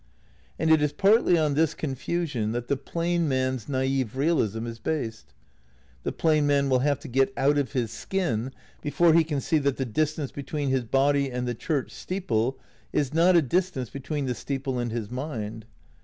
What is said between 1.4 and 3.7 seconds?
this confusion that the plain man's